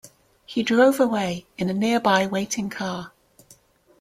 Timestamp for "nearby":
1.75-2.25